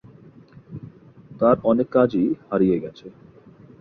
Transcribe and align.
তার 1.39 1.55
অনেক 1.63 1.87
কাজই 1.95 2.27
হারিয়ে 2.47 2.77
গেছে। 2.83 3.07